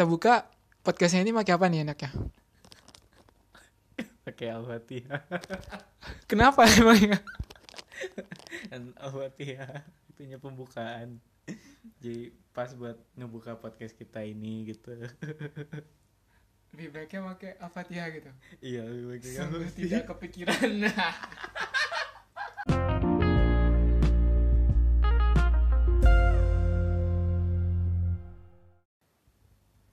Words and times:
kita 0.00 0.08
buka 0.08 0.48
podcastnya 0.80 1.20
ini 1.20 1.28
pakai 1.28 1.60
apa 1.60 1.68
nih 1.68 1.84
enaknya? 1.84 2.08
pakai 4.24 4.48
al-fatihah 4.48 5.28
Kenapa 6.32 6.64
emangnya? 6.64 7.20
dan 8.72 8.96
al-fatihah 8.96 9.84
itunya 10.08 10.40
pembukaan 10.40 11.20
jadi 12.00 12.32
pas 12.56 12.72
buat 12.72 12.96
ngebuka 13.12 13.60
podcast 13.60 13.92
kita 13.92 14.24
ini 14.24 14.72
gitu 14.72 14.88
Lebih 16.72 16.96
baiknya 16.96 17.20
pakai 17.36 17.60
Al-Fatihah 17.60 18.08
gitu. 18.08 18.30
iya 18.64 18.80
lebih 18.80 19.04
baik 19.04 19.20
Sungguh 19.20 19.60
Al-Fatihah. 19.60 19.84
tidak 19.84 20.02
kepikiran. 20.08 20.68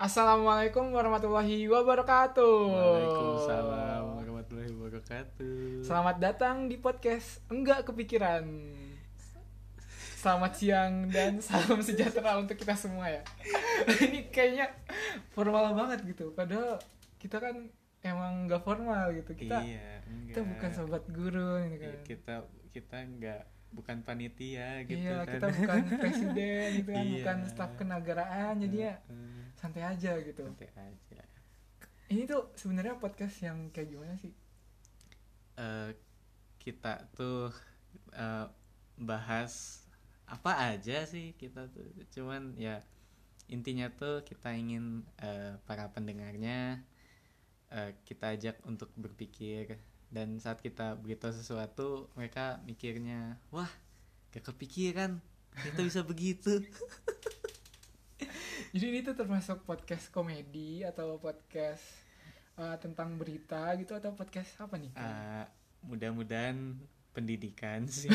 Assalamualaikum 0.08 0.96
warahmatullahi 0.96 1.68
wabarakatuh. 1.68 2.56
Waalaikumsalam 2.72 4.04
warahmatullahi 4.16 4.72
wabarakatuh 4.72 5.84
Selamat 5.84 6.16
datang 6.24 6.72
di 6.72 6.80
podcast 6.80 7.44
Enggak 7.52 7.92
Kepikiran. 7.92 8.48
Selamat 10.16 10.56
siang 10.56 11.12
dan 11.12 11.40
salam 11.44 11.84
sejahtera 11.84 12.40
untuk 12.40 12.56
kita 12.56 12.80
semua 12.80 13.12
ya. 13.12 13.20
Ini 14.08 14.32
kayaknya 14.32 14.72
formal 15.36 15.76
banget 15.76 16.08
gitu. 16.08 16.32
Padahal 16.32 16.80
kita 17.20 17.44
kan 17.44 17.68
emang 18.00 18.48
nggak 18.48 18.64
formal 18.64 19.12
gitu. 19.12 19.36
Kita 19.36 19.60
iya 19.60 20.00
kita 20.32 20.40
bukan 20.40 20.72
sobat 20.72 21.04
guru 21.12 21.60
ini 21.68 21.84
kan. 21.84 21.92
Iya, 21.92 22.08
kita 22.08 22.36
kita 22.72 22.98
nggak 23.04 23.44
bukan 23.76 23.98
panitia 24.08 24.84
gitu 24.88 25.00
iya, 25.04 25.24
kan 25.28 25.40
kita 25.40 25.48
bukan 25.60 25.82
presiden 26.02 26.68
gitu 26.82 26.92
kan, 26.96 27.06
Iya. 27.06 27.14
bukan 27.20 27.38
staf 27.52 27.72
kenegaraan. 27.80 28.54
Jadi 28.64 28.78
ya 28.88 28.96
Heeh, 29.10 29.42
santai 29.60 29.84
aja 29.84 30.12
gitu. 30.22 30.42
santai 30.44 30.70
aja 30.76 31.22
Ini 32.08 32.24
tuh 32.24 32.56
sebenarnya 32.56 32.96
podcast 33.04 33.36
yang 33.44 33.68
kayak 33.76 33.90
gimana 33.92 34.16
sih? 34.16 34.32
Eh, 35.58 35.90
kita 36.64 36.94
tuh 37.18 37.50
eh, 38.14 38.48
bahas 39.00 39.54
apa 40.28 40.52
aja 40.76 40.98
sih 41.08 41.34
kita 41.42 41.62
tuh 41.72 41.88
cuman 42.14 42.44
ya 42.60 42.84
intinya 43.56 43.88
tuh 44.02 44.22
kita 44.30 44.50
ingin 44.62 45.06
eh, 45.22 45.56
para 45.68 45.86
pendengarnya 45.96 46.84
eh, 47.72 47.92
kita 48.08 48.36
ajak 48.36 48.58
untuk 48.68 48.92
berpikir 48.96 49.80
dan 50.08 50.40
saat 50.40 50.64
kita 50.64 50.96
beritahu 51.00 51.36
sesuatu 51.36 52.08
mereka 52.16 52.64
mikirnya 52.64 53.36
wah 53.52 53.70
gak 54.32 54.48
kepikiran 54.54 55.20
kita 55.64 55.82
bisa 55.84 56.02
begitu 56.06 56.62
Jadi 58.76 58.94
ini 58.94 59.00
tuh 59.00 59.16
termasuk 59.16 59.64
podcast 59.64 60.12
komedi 60.12 60.84
atau 60.84 61.16
podcast 61.18 61.82
uh, 62.60 62.76
tentang 62.78 63.16
berita 63.16 63.72
gitu 63.80 63.96
atau 63.96 64.12
podcast 64.12 64.54
apa 64.60 64.76
nih? 64.76 64.92
Eh, 64.92 65.46
mudah-mudahan 65.88 66.76
pendidikan 67.16 67.88
sih 67.94 68.12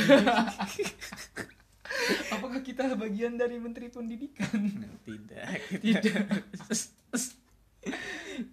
Apakah 2.31 2.63
kita 2.63 2.95
bagian 2.95 3.35
dari 3.35 3.59
Menteri 3.59 3.91
Pendidikan? 3.91 4.55
tidak 5.09 5.47
kita 5.83 5.99
Tidak. 5.99 6.23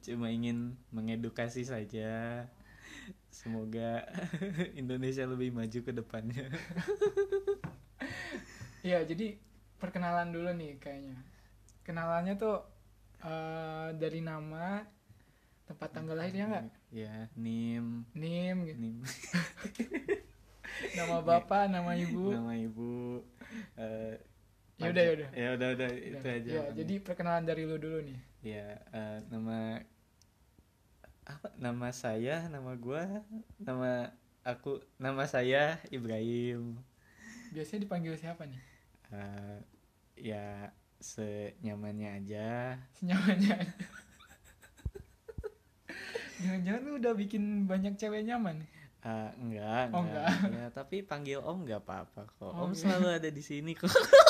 cuma 0.02 0.34
ingin 0.34 0.73
mengedukasi 0.90 1.62
saja 1.62 2.44
semoga 3.40 4.04
Indonesia 4.82 5.23
lebih 5.23 5.50
maju 5.50 5.80
ke 5.80 5.92
depannya 5.95 6.45
Iya, 8.82 9.04
jadi 9.09 9.36
perkenalan 9.76 10.32
dulu 10.32 10.52
nih 10.52 10.76
kayaknya. 10.78 11.16
Kenalannya 11.84 12.36
tuh 12.36 12.64
uh, 13.22 13.90
dari 13.95 14.20
nama, 14.20 14.84
tempat 15.66 15.90
tanggal 15.92 16.16
lahirnya 16.16 16.45
nggak? 16.48 16.66
ya 16.90 17.30
nim 17.38 18.02
NIM, 18.17 18.58
gitu. 18.66 18.80
nim 18.82 18.98
nama 20.98 21.22
bapak, 21.22 21.70
nama 21.70 21.94
ibu. 21.94 22.33
nama 22.33 22.58
ibu 22.58 23.22
eh, 23.78 24.17
Ya 24.80 24.89
udah, 24.89 25.04
ya 25.05 25.11
udah. 25.14 25.30
ya 25.38 25.48
udah 25.54 25.70
udah 25.78 25.89
itu 25.94 26.26
Ya, 26.26 26.33
aja 26.39 26.49
ya, 26.49 26.64
jadi 26.73 26.94
perkenalan 26.98 27.45
dari 27.45 27.70
lu 27.70 27.78
dulu 27.78 27.99
nih. 28.02 28.17
ya 28.42 28.66
eh, 28.89 29.17
nama 29.30 29.78
apa 31.30 31.54
nama 31.62 31.94
saya 31.94 32.50
nama 32.50 32.73
gua 32.73 33.06
nama 33.62 34.10
aku 34.42 34.82
nama 34.98 35.30
saya 35.30 35.78
Ibrahim 35.94 36.82
Biasanya 37.50 37.86
dipanggil 37.86 38.14
siapa 38.14 38.45
nih? 38.45 38.62
Eh, 39.10 39.58
ya 40.34 40.70
senyamannya 41.02 42.10
aja 42.22 42.78
Senyamannya. 42.98 43.58
Jangan-jangan 46.40 46.82
lu 46.88 46.92
udah 47.02 47.14
bikin 47.17 47.66
banyak 47.66 47.98
cewek 48.00 48.23
nyaman. 48.23 48.64
Eh, 49.00 49.30
enggak, 49.40 49.96
Oh, 49.96 50.04
enggak. 50.04 50.28
Ya, 50.52 50.67
tapi 50.76 51.02
panggil 51.02 51.40
Om 51.42 51.66
enggak 51.66 51.82
apa-apa 51.88 52.28
kok. 52.36 52.52
Oh, 52.52 52.67
om 52.67 52.72
iya. 52.76 52.80
selalu 52.84 53.08
ada 53.16 53.30
di 53.32 53.44
sini 53.44 53.72
kok. 53.76 53.90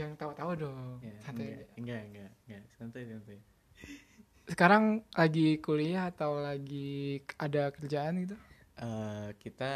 Jangan 0.00 0.16
tahu-tahu 0.20 0.50
dong. 0.62 0.78
Ya, 1.04 1.16
Santai 1.24 1.46
enggak, 1.46 1.60
aja. 1.60 1.66
enggak, 1.78 2.00
enggak, 2.08 2.30
enggak. 2.46 2.62
Santai, 2.76 3.02
santai. 3.10 3.38
Sekarang 4.52 4.84
lagi 5.20 5.48
kuliah 5.64 6.04
atau 6.12 6.32
lagi 6.48 6.90
ada 7.44 7.62
kerjaan 7.76 8.14
gitu? 8.24 8.36
Eh, 8.86 9.28
kita 9.42 9.72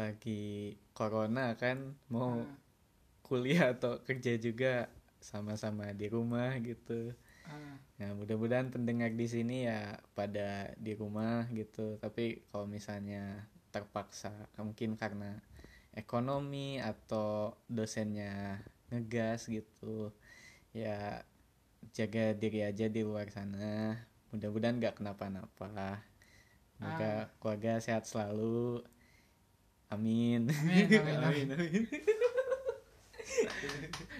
lagi 0.00 0.42
corona 0.98 1.46
kan 1.62 1.78
mau 2.14 2.32
Ah, 2.32 2.56
kuliah 3.26 3.66
atau 3.74 3.92
kerja 4.06 4.32
juga 4.46 4.72
sama-sama 5.28 5.86
di 6.00 6.06
rumah 6.14 6.50
gitu. 6.70 7.00
ah. 7.44 7.76
Nah, 8.00 8.10
mudah-mudahan 8.18 8.68
pendengar 8.74 9.10
di 9.20 9.26
sini 9.34 9.56
ya 9.70 9.80
pada 10.18 10.48
di 10.86 10.92
rumah 11.02 11.46
gitu. 11.60 11.86
Tapi 12.04 12.24
kalau 12.50 12.66
misalnya 12.76 13.22
terpaksa, 13.74 14.32
mungkin 14.60 14.90
karena 15.02 15.30
ekonomi 16.02 16.80
atau 16.92 17.56
dosennya 17.78 18.60
ngegas 18.92 19.48
gitu, 19.48 20.12
ya 20.70 21.24
jaga 21.90 22.36
diri 22.36 22.60
aja 22.62 22.86
di 22.86 23.00
luar 23.00 23.32
sana. 23.32 23.96
Mudah-mudahan 24.30 24.76
nggak 24.78 25.00
kenapa-napa. 25.00 26.04
Semoga 26.76 27.10
Ah. 27.10 27.24
keluarga 27.40 27.80
sehat 27.80 28.04
selalu. 28.04 28.84
Amin. 29.88 30.48
Amin, 30.48 30.88
amin, 30.88 31.16
amin. 31.20 31.48
amin. 31.56 31.82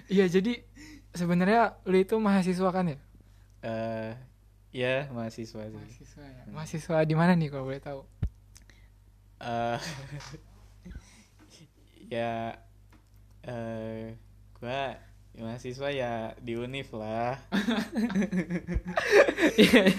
Iya, 0.09 0.28
jadi 0.28 0.61
sebenarnya 1.12 1.81
lu 1.84 1.97
itu 1.97 2.16
mahasiswa 2.16 2.69
kan 2.69 2.93
ya? 2.93 2.99
Eh, 3.62 4.12
ya 4.72 4.94
mahasiswa 5.12 5.62
sih. 5.65 5.77
Mahasiswa 5.81 6.25
ya. 6.25 6.43
Mahasiswa 6.50 6.97
di 7.05 7.15
mana 7.16 7.32
nih 7.32 7.49
kalau 7.49 7.69
boleh 7.69 7.81
tahu? 7.81 8.03
eh 9.43 9.81
ya 12.15 12.55
eh 13.43 14.15
gua 14.62 14.95
mahasiswa 15.34 15.89
ya 15.91 16.12
di 16.39 16.55
univ 16.55 16.87
lah 16.95 17.34
Iya. 19.59 19.83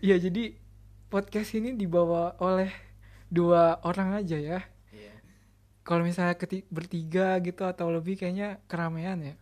Iya, 0.00 0.16
jadi 0.16 0.56
podcast 1.06 1.52
ini 1.52 1.76
dibawa 1.76 2.32
oleh 2.40 2.72
dua 3.28 3.76
orang 3.84 4.16
aja 4.18 4.40
ya. 4.40 4.64
iya 4.90 5.12
Kalau 5.84 6.02
misalnya 6.02 6.34
keti- 6.34 6.64
bertiga 6.72 7.36
gitu 7.38 7.62
atau 7.62 7.92
lebih 7.92 8.16
kayaknya 8.16 8.58
keramaian 8.64 9.20
ya. 9.20 9.34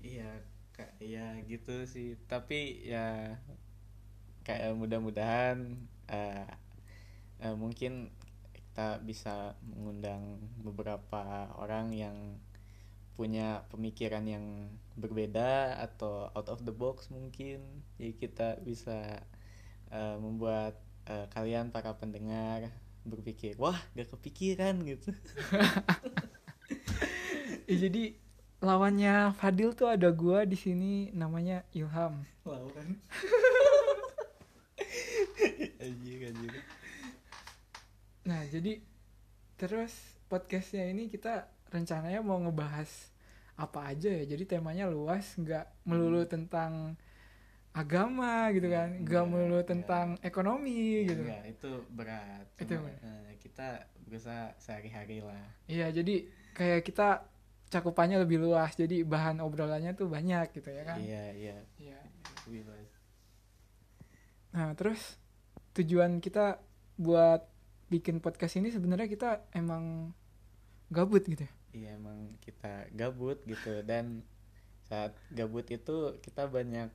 iya 0.00 0.30
kak 0.74 0.96
ya 0.98 1.38
gitu 1.46 1.84
sih 1.86 2.16
tapi 2.26 2.82
ya 2.82 3.36
kayak 4.42 4.72
mudah-mudahan 4.74 5.76
eh 6.08 6.48
eh, 7.38 7.54
mungkin 7.54 8.08
kita 8.50 8.98
bisa 9.04 9.54
mengundang 9.62 10.40
beberapa 10.58 11.52
orang 11.54 11.92
yang 11.94 12.16
punya 13.14 13.68
pemikiran 13.68 14.24
yang 14.24 14.44
berbeda 14.96 15.76
atau 15.80 16.32
out 16.34 16.48
of 16.48 16.64
the 16.64 16.74
box 16.74 17.12
mungkin. 17.12 17.62
Jadi 17.96 18.12
kita 18.16 18.48
bisa 18.62 19.22
eh, 19.92 20.16
membuat 20.18 20.78
eh, 21.08 21.26
kalian 21.32 21.72
para 21.74 21.96
pendengar 21.96 22.70
berpikir 23.00 23.56
wah 23.56 23.80
gak 23.96 24.12
kepikiran 24.12 24.76
gitu. 24.84 25.10
Ya, 27.70 27.86
jadi 27.86 28.18
lawannya 28.58 29.30
Fadil 29.38 29.70
tuh 29.78 29.86
ada 29.86 30.10
gua 30.10 30.42
di 30.42 30.58
sini 30.58 31.14
namanya 31.14 31.62
Ilham. 31.70 32.26
lawan 32.42 32.98
anjir 35.86 36.34
anjir 36.34 36.50
Nah, 38.26 38.42
jadi 38.50 38.82
terus 39.54 39.94
podcastnya 40.26 40.90
ini 40.90 41.06
kita 41.06 41.46
rencananya 41.70 42.20
mau 42.20 42.36
ngebahas 42.36 42.90
apa 43.54 43.90
aja 43.90 44.10
ya. 44.10 44.24
Jadi 44.26 44.44
temanya 44.46 44.86
luas, 44.86 45.34
nggak 45.34 45.86
melulu 45.86 46.22
tentang 46.24 46.98
agama 47.70 48.50
gitu 48.50 48.66
kan, 48.66 48.90
nggak 48.90 49.06
Nggak, 49.06 49.24
melulu 49.26 49.54
nggak. 49.56 49.68
tentang 49.68 50.06
ekonomi 50.20 51.06
gitu. 51.06 51.22
Enggak, 51.22 51.44
itu 51.46 51.70
berat 51.88 52.46
Itu 52.56 52.74
Cuma, 52.74 52.90
berat. 52.90 52.98
eh, 53.06 53.32
kita 53.38 53.66
berusaha 54.02 54.44
sehari-hari 54.58 55.22
lah 55.22 55.38
Iya, 55.64 55.86
jadi 55.92 56.26
kayak 56.50 56.82
kita 56.82 57.30
cakupannya 57.70 58.18
lebih 58.18 58.42
luas 58.42 58.74
jadi 58.74 59.06
bahan 59.06 59.38
obrolannya 59.38 59.94
tuh 59.94 60.10
banyak 60.10 60.50
gitu 60.50 60.66
ya 60.66 60.82
kan 60.82 60.98
iya 60.98 61.30
iya 61.30 61.54
Iya. 61.78 62.02
lebih 62.44 62.66
luas. 62.66 62.90
nah 64.50 64.74
terus 64.74 64.98
tujuan 65.72 66.18
kita 66.18 66.58
buat 66.98 67.46
bikin 67.86 68.18
podcast 68.18 68.58
ini 68.58 68.74
sebenarnya 68.74 69.06
kita 69.06 69.46
emang 69.54 70.10
gabut 70.90 71.22
gitu 71.22 71.46
ya 71.46 71.52
iya 71.76 71.88
emang 71.98 72.18
kita 72.44 72.90
gabut 72.98 73.38
gitu. 73.46 73.82
Dan 73.90 74.22
saat 74.88 75.12
gabut 75.38 75.66
itu 75.70 75.96
kita 76.24 76.42
banyak 76.56 76.90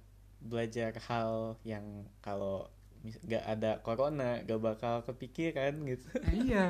belajar 0.52 0.92
hal 1.10 1.58
yang 1.66 1.86
kalau 2.26 2.70
mis- 3.06 3.22
gak 3.26 3.46
ada 3.54 3.72
corona 3.86 4.44
gak 4.50 4.62
bakal 4.62 4.96
kepikiran 5.08 5.74
gitu. 5.92 6.08
Nah, 6.22 6.34
iya 6.46 6.66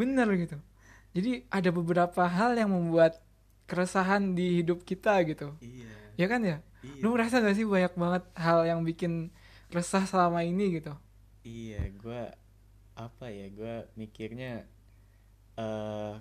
bener 0.00 0.28
gitu. 0.42 0.56
Jadi 1.16 1.32
ada 1.50 1.70
beberapa 1.72 2.22
hal 2.28 2.52
yang 2.60 2.70
membuat 2.72 3.20
keresahan 3.70 4.36
di 4.38 4.62
hidup 4.62 4.84
kita 4.86 5.14
gitu. 5.30 5.54
Iya. 5.60 5.92
Ya 6.20 6.26
kan 6.32 6.42
ya? 6.44 6.58
Iya. 6.82 7.02
Lu 7.02 7.14
merasa 7.14 7.42
gak 7.44 7.56
sih 7.58 7.66
banyak 7.68 7.94
banget 7.98 8.24
hal 8.38 8.58
yang 8.70 8.80
bikin 8.86 9.32
resah 9.74 10.04
selama 10.06 10.42
ini 10.46 10.80
gitu? 10.80 10.94
Iya 11.46 11.80
gua 12.02 12.22
apa 13.06 13.26
ya 13.38 13.46
gua 13.58 13.74
mikirnya 14.00 14.50
eh 15.56 16.12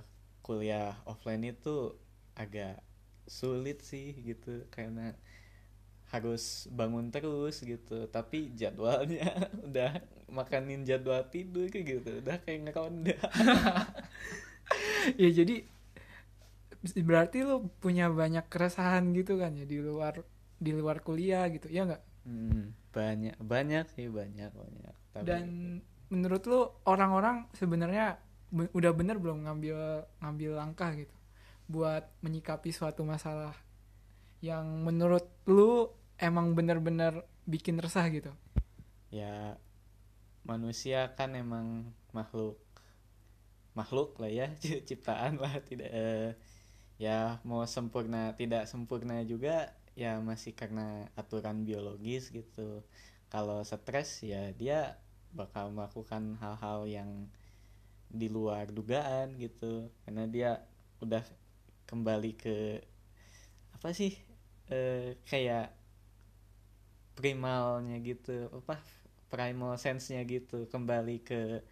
kuliah 0.46 0.94
offline 1.10 1.42
itu 1.42 1.98
agak 2.38 2.78
sulit 3.26 3.82
sih 3.82 4.14
gitu 4.22 4.70
karena 4.70 5.18
harus 6.14 6.70
bangun 6.70 7.10
terus 7.10 7.66
gitu. 7.66 8.06
Tapi 8.14 8.54
jadwalnya 8.54 9.26
udah 9.68 10.06
makanin 10.30 10.86
jadwal 10.86 11.26
tidur 11.34 11.66
kayak 11.74 11.86
gitu 11.98 12.10
udah 12.22 12.38
kayak 12.46 12.70
ngeronda. 12.70 13.18
Ya 15.22 15.30
jadi 15.30 15.62
berarti 17.06 17.46
lu 17.46 17.70
punya 17.78 18.10
banyak 18.10 18.50
keresahan 18.50 19.14
gitu 19.14 19.38
kan 19.38 19.54
ya 19.54 19.70
di 19.70 19.78
luar 19.78 20.26
di 20.58 20.74
luar 20.74 21.06
kuliah 21.06 21.46
gitu 21.54 21.70
ya 21.70 21.86
nggak? 21.86 22.04
Hmm, 22.26 22.74
banyak 22.90 23.38
banyak 23.38 23.86
sih 23.94 24.10
banyak 24.10 24.50
banyak. 24.50 24.96
Tapi 25.14 25.26
dan 25.30 25.46
menurut 26.10 26.42
lu 26.50 26.62
orang-orang 26.90 27.46
sebenarnya 27.54 28.18
udah 28.54 28.92
bener 28.94 29.18
belum 29.18 29.46
ngambil 29.50 30.06
ngambil 30.22 30.52
langkah 30.58 30.92
gitu 30.94 31.16
buat 31.66 32.06
menyikapi 32.22 32.70
suatu 32.70 33.02
masalah 33.02 33.58
yang 34.42 34.86
menurut 34.86 35.26
lu 35.50 35.90
emang 36.22 36.54
bener-bener 36.54 37.26
bikin 37.50 37.82
resah 37.82 38.06
gitu? 38.14 38.30
Ya 39.10 39.58
manusia 40.46 41.18
kan 41.18 41.34
emang 41.34 41.90
makhluk 42.14 42.62
makhluk 43.74 44.16
lah 44.22 44.30
ya 44.30 44.48
ciptaan 44.88 45.42
lah 45.42 45.58
tidak 45.66 45.90
eh, 45.90 46.38
ya 47.02 47.42
mau 47.44 47.66
sempurna 47.66 48.38
tidak 48.38 48.70
sempurna 48.70 49.26
juga 49.26 49.74
ya 49.98 50.22
masih 50.22 50.54
karena 50.54 51.10
aturan 51.18 51.66
biologis 51.66 52.30
gitu. 52.30 52.84
Kalau 53.32 53.66
stres 53.66 54.22
ya 54.22 54.54
dia 54.54 55.02
bakal 55.36 55.74
melakukan 55.74 56.40
hal-hal 56.40 56.88
yang 56.88 57.28
di 58.10 58.28
luar 58.32 58.70
dugaan 58.72 59.38
gitu. 59.38 59.90
Karena 60.06 60.24
dia 60.30 60.52
udah 61.04 61.24
kembali 61.86 62.32
ke 62.38 62.82
apa 63.78 63.94
sih 63.94 64.18
eh, 64.72 65.20
kayak 65.30 65.70
primalnya 67.14 68.02
gitu 68.02 68.50
apa 68.52 68.82
primal 69.30 69.76
sense-nya 69.80 70.24
gitu. 70.26 70.68
Kembali 70.70 71.22
ke 71.22 71.64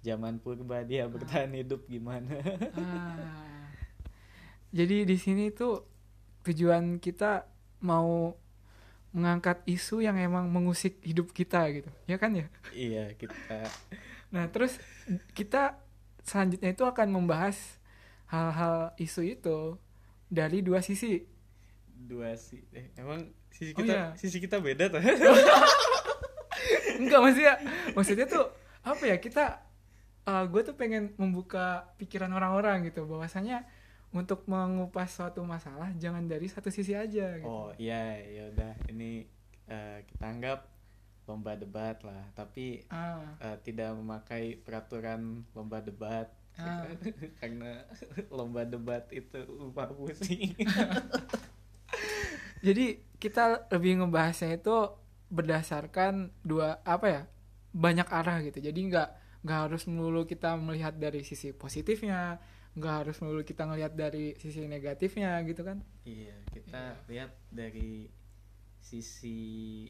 zaman 0.00 0.40
purba 0.40 0.80
dia 0.84 1.04
bertahan 1.08 1.52
hidup 1.52 1.84
gimana. 1.86 2.40
Ah. 2.74 3.68
jadi 4.76 5.04
di 5.04 5.16
sini 5.20 5.52
tuh 5.52 5.84
tujuan 6.46 6.96
kita 6.96 7.44
mau 7.84 8.32
mengangkat 9.10 9.60
isu 9.66 10.06
yang 10.06 10.16
emang 10.16 10.46
mengusik 10.48 11.02
hidup 11.02 11.34
kita 11.34 11.66
gitu. 11.74 11.90
Ya 12.06 12.16
kan 12.16 12.32
ya? 12.32 12.46
Iya 12.72 13.12
kita 13.18 13.66
Nah, 14.30 14.46
terus 14.48 14.78
kita 15.34 15.78
selanjutnya 16.22 16.70
itu 16.70 16.84
akan 16.86 17.08
membahas 17.10 17.56
hal-hal 18.30 18.94
isu 18.96 19.22
itu 19.26 19.58
dari 20.30 20.62
dua 20.62 20.78
sisi. 20.80 21.26
dua 22.00 22.32
sih 22.32 22.64
eh, 22.72 22.88
emang 22.96 23.28
sisi 23.52 23.76
Oh, 23.76 23.84
kita 23.84 23.92
iya. 23.92 24.06
sisi 24.16 24.40
kita 24.40 24.56
beda 24.56 24.88
tuh 24.88 25.04
Enggak 27.00 27.20
maksudnya, 27.20 27.54
maksudnya 27.92 28.26
tuh 28.28 28.44
apa 28.80 29.04
ya 29.04 29.16
kita, 29.20 29.60
gue 30.24 30.62
tuh 30.64 30.76
pengen 30.76 31.12
membuka 31.16 31.92
pikiran 31.96 32.32
orang-orang 32.32 32.88
gitu, 32.88 33.04
bahwasanya 33.04 33.64
untuk 34.10 34.44
mengupas 34.48 35.12
suatu 35.12 35.44
masalah 35.44 35.92
jangan 35.96 36.24
dari 36.24 36.48
satu 36.48 36.68
sisi 36.68 36.96
aja. 36.96 37.36
Gitu. 37.36 37.46
oh 37.46 37.70
iya 37.76 38.16
ya 38.20 38.42
udah 38.50 38.72
ini 38.90 39.24
eh, 39.68 39.98
kita 40.08 40.24
anggap 40.24 40.58
lomba 41.30 41.54
debat 41.54 41.94
lah 42.02 42.26
tapi 42.34 42.82
Ah, 42.90 43.36
eh, 43.38 43.56
tidak 43.62 43.94
memakai 43.94 44.56
peraturan 44.56 45.46
lomba 45.54 45.78
debat 45.78 46.26
ya 46.58 46.60
Ah. 46.60 46.82
kan? 46.82 46.98
karena 47.38 47.70
lomba 48.28 48.64
debat 48.64 49.04
itu 49.10 49.38
lupa 49.46 49.86
pusing 49.86 50.52
jadi 52.66 52.98
kita 53.16 53.70
lebih 53.70 54.00
ngebahasnya 54.00 54.58
itu 54.58 54.76
berdasarkan 55.30 56.34
dua 56.42 56.82
apa 56.82 57.06
ya 57.06 57.22
banyak 57.70 58.08
arah 58.10 58.42
gitu. 58.42 58.58
Jadi 58.58 58.80
nggak 58.90 59.08
nggak 59.46 59.58
harus 59.68 59.86
melulu 59.86 60.26
kita 60.26 60.58
melihat 60.58 60.92
dari 60.92 61.22
sisi 61.22 61.54
positifnya, 61.54 62.36
nggak 62.74 62.94
harus 63.04 63.16
melulu 63.22 63.40
kita 63.40 63.64
ngelihat 63.64 63.94
dari 63.94 64.34
sisi 64.36 64.66
negatifnya 64.66 65.38
gitu 65.46 65.62
kan. 65.62 65.80
Iya, 66.02 66.34
kita 66.50 67.06
lihat 67.06 67.30
dari 67.48 68.10
sisi 68.80 69.86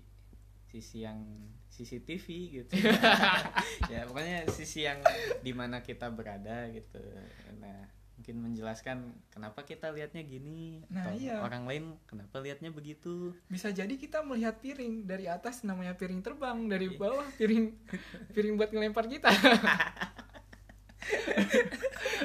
sisi 0.70 1.02
yang 1.02 1.18
CCTV 1.70 2.26
gitu. 2.62 2.72
ya, 3.92 4.06
pokoknya 4.06 4.46
sisi 4.54 4.86
yang 4.86 5.02
di 5.42 5.50
mana 5.50 5.82
kita 5.82 6.06
berada 6.14 6.70
gitu. 6.70 7.02
Nah, 7.58 7.90
mungkin 8.20 8.36
menjelaskan 8.52 9.16
kenapa 9.32 9.64
kita 9.64 9.90
lihatnya 9.90 10.20
gini 10.22 10.84
Nah, 10.92 11.08
atau 11.08 11.16
iya. 11.16 11.40
orang 11.40 11.64
lain 11.64 11.96
kenapa 12.04 12.38
lihatnya 12.38 12.70
begitu. 12.70 13.32
Bisa 13.48 13.72
jadi 13.72 13.90
kita 13.96 14.20
melihat 14.22 14.60
piring 14.60 15.08
dari 15.08 15.24
atas 15.26 15.64
namanya 15.66 15.96
piring 15.96 16.20
terbang, 16.20 16.68
dari 16.68 16.92
Iya. 16.92 17.00
bawah 17.00 17.26
piring 17.40 17.64
piring 18.36 18.54
buat 18.60 18.70
ngelempar 18.70 19.08
kita. 19.08 19.32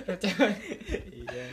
Iya. 0.06 1.46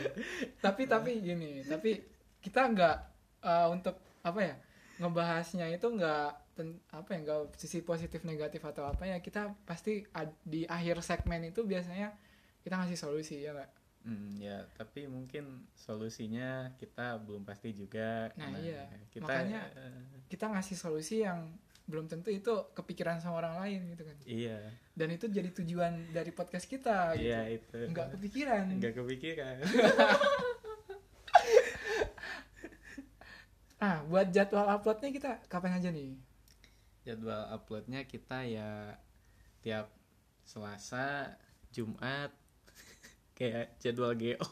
tapi 0.59 0.85
tapi 0.85 1.23
gini 1.23 1.63
tapi 1.65 2.03
kita 2.43 2.67
nggak 2.71 2.97
eh, 3.41 3.67
untuk 3.71 3.95
apa 4.21 4.39
ya 4.43 4.55
ngebahasnya 4.99 5.71
itu 5.71 5.87
nggak 5.87 6.42
apa 6.89 7.09
ya 7.09 7.19
nggak 7.19 7.55
sisi 7.55 7.81
positif 7.81 8.21
negatif 8.23 8.61
atau 8.61 8.85
apa 8.85 9.03
ya 9.03 9.17
kita 9.17 9.53
pasti 9.63 10.05
ad- 10.11 10.37
di 10.43 10.63
akhir 10.63 11.01
segmen 11.01 11.41
itu 11.43 11.63
biasanya 11.63 12.13
kita 12.61 12.77
ngasih 12.77 12.95
solusi 12.95 13.39
ya 13.39 13.51
nggak 13.51 13.71
Hmm, 14.03 14.35
ya, 14.35 14.67
tapi 14.75 15.07
mungkin 15.07 15.63
solusinya 15.71 16.75
kita 16.75 17.23
belum 17.23 17.47
pasti 17.47 17.71
juga. 17.71 18.27
Nah, 18.35 18.51
karena 18.51 18.57
iya. 18.59 18.83
Kita 19.07 19.23
Makanya- 19.23 19.63
eh, 19.79 20.27
kita 20.27 20.45
ngasih 20.51 20.75
solusi 20.75 21.23
yang 21.23 21.55
belum 21.83 22.07
tentu 22.07 22.27
itu 22.27 22.51
kepikiran 22.71 23.19
sama 23.19 23.39
orang 23.39 23.59
lain 23.59 23.91
gitu 23.91 24.03
kan 24.03 24.15
iya. 24.23 24.55
dan 24.91 25.07
itu 25.09 25.27
jadi 25.27 25.51
tujuan 25.51 26.11
dari 26.11 26.31
podcast 26.31 26.63
kita 26.63 27.11
gitu 27.15 27.27
Iya, 27.27 27.59
itu. 27.59 27.75
nggak 27.91 28.07
kepikiran 28.15 28.63
Nggak 28.75 28.93
kepikiran. 28.93 29.55
ah 33.79 33.99
buat 34.07 34.31
jadwal 34.31 34.63
uploadnya 34.69 35.11
kita 35.11 35.31
kapan 35.47 35.75
aja 35.75 35.91
nih 35.91 36.15
jadwal 37.03 37.51
uploadnya 37.51 38.07
kita 38.07 38.47
ya 38.47 38.95
tiap 39.59 39.91
Selasa, 40.43 41.39
Jumat, 41.71 42.31
kayak 43.37 43.79
jadwal 43.79 44.15
GO. 44.15 44.43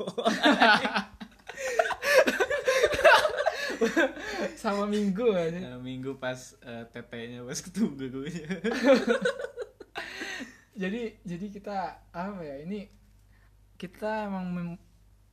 sama 4.61 4.85
minggu 4.85 5.25
aja 5.33 5.57
Nah, 5.57 5.81
Minggu 5.81 6.21
pas 6.21 6.53
eh, 6.61 6.85
TT-nya 6.93 7.41
pas 7.41 7.57
ketemu 7.57 7.89
gurunya. 7.97 8.45
jadi 10.81 11.17
jadi 11.25 11.45
kita 11.49 11.77
apa 12.13 12.41
ya 12.45 12.61
ini 12.61 12.85
kita 13.81 14.29
emang 14.29 14.45
mem- 14.53 14.81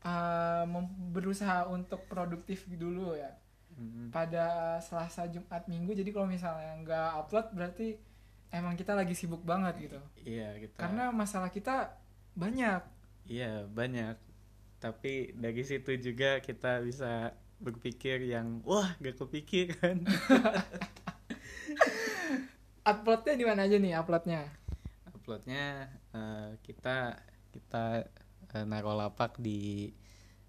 uh, 0.02 0.64
mem- 0.64 1.12
berusaha 1.12 1.68
untuk 1.68 2.08
produktif 2.08 2.64
dulu 2.68 3.14
ya 3.14 3.36
Hmm, 3.78 4.10
pada 4.10 4.76
Selasa 4.82 5.30
Jumat 5.30 5.70
Minggu 5.70 5.94
jadi 5.94 6.10
kalau 6.10 6.26
misalnya 6.26 6.74
nggak 6.82 7.08
upload 7.22 7.46
berarti 7.54 7.94
emang 8.50 8.74
kita 8.74 8.98
lagi 8.98 9.14
sibuk 9.14 9.46
banget 9.46 9.78
gitu 9.78 9.98
Iya, 10.26 10.58
kita. 10.58 10.82
karena 10.82 11.14
masalah 11.14 11.46
kita 11.48 11.94
banyak 12.34 12.82
Iya, 13.28 13.68
banyak. 13.68 14.16
Tapi 14.80 15.36
dari 15.36 15.60
situ 15.62 15.94
juga 16.00 16.40
kita 16.40 16.80
bisa 16.80 17.36
berpikir 17.60 18.24
yang 18.24 18.64
wah, 18.64 18.96
gak 18.98 19.20
kepikiran. 19.20 20.02
uploadnya 22.88 23.34
di 23.36 23.44
mana 23.44 23.68
aja 23.68 23.76
nih 23.76 23.92
uploadnya 24.00 24.48
uploadnya 25.12 25.92
eh, 26.14 26.48
kita 26.64 27.20
kita 27.52 28.08
eh, 28.48 28.64
naruh 28.64 28.96
lapak 28.96 29.36
di 29.36 29.92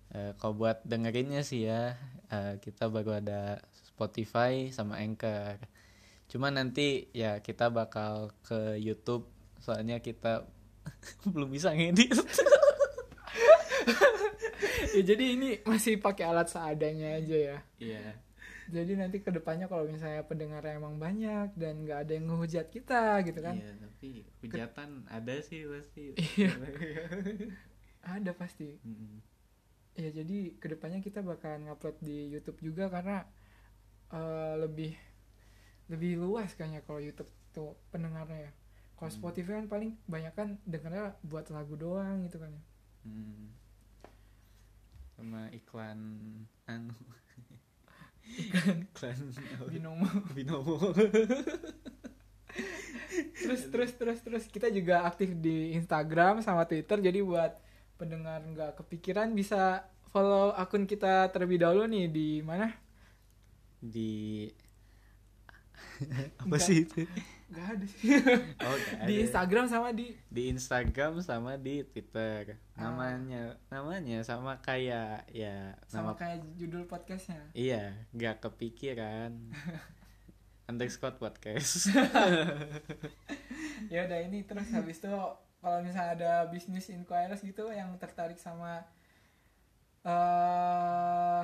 Eh, 0.09 0.33
kalau 0.41 0.57
buat 0.57 0.81
dengerinnya 0.89 1.45
sih 1.45 1.69
ya 1.69 1.93
eh, 2.33 2.57
kita 2.57 2.89
baru 2.89 3.21
ada 3.21 3.61
Spotify 3.73 4.73
sama 4.73 4.97
Anchor. 4.97 5.61
Cuma 6.29 6.49
nanti 6.49 7.09
ya 7.13 7.41
kita 7.45 7.69
bakal 7.69 8.33
ke 8.41 8.77
YouTube 8.81 9.29
soalnya 9.61 10.01
kita 10.01 10.49
belum 11.33 11.49
bisa 11.53 11.73
ngedit. 11.73 12.15
Ya 14.89 15.05
jadi 15.05 15.37
ini 15.37 15.49
masih 15.69 16.01
pakai 16.01 16.25
alat 16.25 16.49
seadanya 16.49 17.21
aja 17.21 17.37
ya. 17.37 17.57
Iya. 17.77 18.17
Jadi 18.73 18.97
nanti 18.97 19.21
ke 19.21 19.29
depannya 19.29 19.69
kalau 19.69 19.85
misalnya 19.85 20.25
pendengarnya 20.25 20.81
emang 20.81 20.97
banyak 20.97 21.53
dan 21.53 21.85
nggak 21.85 22.09
ada 22.09 22.11
yang 22.17 22.25
ngehujat 22.25 22.67
kita 22.73 23.21
gitu 23.21 23.39
kan. 23.39 23.53
Iya 23.53 23.71
tapi 23.85 24.09
hujatan 24.41 25.05
ada 25.05 25.35
sih 25.45 25.69
pasti. 25.69 26.05
Iya. 26.17 26.51
ada 28.17 28.31
pasti. 28.33 28.81
Mm-mm. 28.81 29.28
Ya 29.97 30.09
jadi 30.11 30.57
ke 30.57 30.67
depannya 30.69 30.99
kita 31.01 31.21
bakalan 31.21 31.65
ngupload 31.67 31.97
di 32.01 32.29
YouTube 32.29 32.59
juga 32.61 32.87
karena 32.89 33.25
eh, 34.13 34.53
lebih 34.59 34.93
lebih 35.89 36.21
luas 36.21 36.53
kayaknya 36.53 36.85
kalau 36.85 37.01
YouTube 37.01 37.29
tuh 37.49 37.73
pendengarnya 37.89 38.49
ya. 38.49 38.51
Kalau 38.93 39.09
Hmm. 39.09 39.17
Spotify 39.17 39.63
kan 39.63 39.67
paling 39.71 39.91
banyak 40.05 40.33
kan 40.35 40.49
dengarnya 40.67 41.17
buat 41.25 41.49
lagu 41.49 41.73
doang 41.79 42.21
gitu 42.27 42.37
kan 42.37 42.51
ya. 42.53 42.63
Hmm. 43.07 43.49
sama 45.19 45.51
iklan 45.51 45.99
anu. 46.63 46.95
Iklan 48.23 49.19
apa? 49.35 49.67
binomo. 49.67 50.07
Binomo. 50.37 50.75
Terus 53.35 53.67
terus 53.67 53.91
terus 53.99 54.19
terus. 54.23 54.43
Kita 54.47 54.71
juga 54.71 55.03
aktif 55.03 55.35
di 55.35 55.75
Instagram 55.75 56.39
sama 56.39 56.63
Twitter 56.63 57.03
jadi 57.03 57.19
buat 57.19 57.51
pendengar 57.99 58.39
nggak 58.41 58.79
kepikiran 58.79 59.35
bisa 59.35 59.83
follow 60.09 60.55
akun 60.55 60.87
kita 60.87 61.27
terlebih 61.29 61.59
dahulu 61.59 61.83
nih 61.85 62.07
di 62.07 62.29
mana? 62.39 62.71
Di 63.83 64.47
apa 66.39 66.47
Enggak. 66.47 66.63
sih 66.63 66.87
itu? 66.87 67.03
Nggak 67.51 67.65
ada 67.75 67.85
sih. 67.85 67.99
Oh 68.63 68.75
nggak 68.75 69.03
di 69.03 69.13
ada. 69.13 69.23
Instagram 69.27 69.65
sama 69.67 69.89
di 69.91 70.07
di 70.31 70.43
Instagram 70.47 71.13
sama 71.19 71.51
di 71.59 71.83
Twitter. 71.83 72.55
Ah. 72.79 72.87
namanya 72.87 73.59
namanya 73.67 74.23
sama 74.23 74.55
kayak 74.63 75.27
ya 75.27 75.75
sama 75.91 76.11
nama 76.11 76.13
kayak 76.15 76.37
judul 76.55 76.87
podcastnya. 76.87 77.43
Iya 77.51 78.07
nggak 78.15 78.47
kepikiran. 78.47 79.35
Underscore 80.69 81.17
podcast. 81.17 81.89
Ya 83.89 84.05
udah 84.05 84.19
ini 84.21 84.45
terus 84.45 84.69
habis 84.69 85.01
itu 85.01 85.09
kalau 85.59 85.83
misalnya 85.83 86.15
ada 86.15 86.33
bisnis 86.47 86.87
inquiries 86.87 87.43
gitu 87.43 87.67
yang 87.71 87.91
tertarik 87.99 88.39
sama 88.39 88.87
eh 90.07 91.43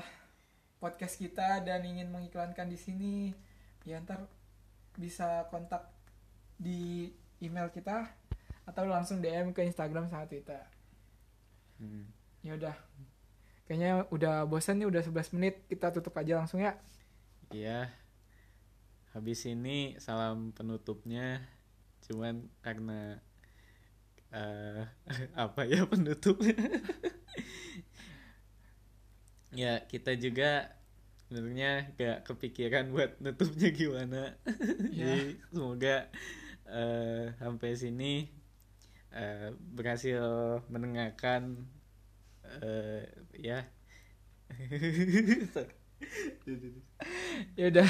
podcast 0.80 1.20
kita 1.20 1.60
dan 1.66 1.84
ingin 1.84 2.08
mengiklankan 2.08 2.72
di 2.72 2.80
sini 2.80 3.14
ya 3.84 4.00
ntar 4.00 4.24
bisa 4.96 5.50
kontak 5.52 5.92
di 6.56 7.12
email 7.44 7.68
kita 7.72 8.08
atau 8.66 8.84
langsung 8.88 9.22
DM 9.22 9.54
ke 9.54 9.62
Instagram 9.62 10.10
sama 10.10 10.26
Twitter. 10.26 10.62
Hmm. 11.78 12.08
ya 12.42 12.56
udah. 12.56 12.76
Kayaknya 13.66 14.06
udah 14.14 14.46
bosan 14.46 14.78
nih 14.82 14.88
udah 14.90 15.02
11 15.02 15.36
menit. 15.38 15.56
Kita 15.66 15.90
tutup 15.90 16.14
aja 16.18 16.38
langsung 16.38 16.62
ya. 16.62 16.78
Iya. 17.50 17.90
Habis 19.14 19.46
ini 19.50 19.98
salam 19.98 20.54
penutupnya. 20.54 21.42
Cuman 22.06 22.46
karena 22.62 23.20
eh 24.36 24.84
apa 25.48 25.62
ya 25.64 25.88
penutupnya? 25.88 26.56
ya, 29.62 29.74
kita 29.88 30.20
juga 30.20 30.76
sebenarnya 31.32 31.96
gak 31.96 32.28
kepikiran 32.28 32.92
buat 32.92 33.18
nutupnya 33.24 33.70
gimana. 33.72 34.22
Ya. 34.96 35.12
Jadi 35.12 35.40
semoga 35.52 35.96
eh 36.66 37.26
sampai 37.40 37.72
sini 37.76 38.28
eh, 39.12 39.52
berhasil 39.56 40.24
mendengarkan 40.72 41.68
eh 42.62 43.08
ya. 43.36 43.64
ya 47.56 47.66
udah 47.72 47.88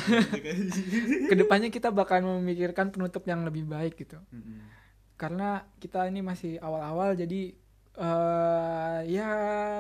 ke 1.30 1.36
depannya 1.36 1.70
kita 1.70 1.90
bakal 1.92 2.22
memikirkan 2.26 2.90
penutup 2.90 3.26
yang 3.28 3.44
lebih 3.46 3.68
baik 3.68 3.98
gitu 4.00 4.18
Mm-mm. 4.32 4.85
Karena 5.16 5.64
kita 5.80 6.08
ini 6.12 6.20
masih 6.20 6.60
awal-awal 6.60 7.16
jadi 7.16 7.56
eh 7.96 9.00
ya 9.08 9.30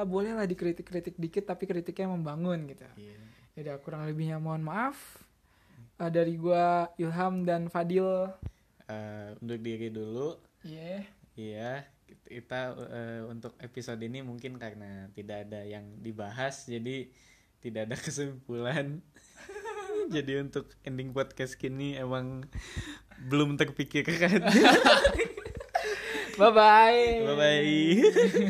bolehlah 0.08 0.48
dikritik-kritik 0.48 1.20
dikit 1.20 1.44
tapi 1.52 1.68
kritiknya 1.68 2.16
membangun 2.16 2.64
gitu. 2.72 2.88
Iya. 2.96 3.20
ya 3.56 3.60
udah 3.72 3.78
kurang 3.84 4.08
lebihnya 4.08 4.40
mohon 4.40 4.64
maaf. 4.64 5.20
Eh, 5.96 6.12
dari 6.12 6.36
gua 6.36 6.92
Ilham 7.00 7.48
dan 7.48 7.72
Fadil. 7.72 8.28
Eh, 8.88 9.36
undur 9.40 9.60
diri 9.60 9.88
dulu. 9.92 10.36
Iya. 10.64 11.08
Iya, 11.36 11.72
kita 12.28 12.76
eh, 12.76 13.22
untuk 13.28 13.56
episode 13.60 14.00
ini 14.04 14.24
mungkin 14.24 14.56
karena 14.56 15.12
tidak 15.12 15.48
ada 15.48 15.64
yang 15.68 15.84
dibahas, 16.00 16.68
jadi 16.68 17.12
tidak 17.60 17.92
ada 17.92 17.96
kesimpulan. 18.06 19.00
jadi 20.10 20.42
untuk 20.42 20.70
ending 20.86 21.12
podcast 21.12 21.58
kini 21.58 21.98
emang 21.98 22.46
belum 23.30 23.56
terpikirkan. 23.56 24.44
bye 26.40 26.52
bye 26.52 27.24
Bye 27.24 27.36
bye. 27.40 28.44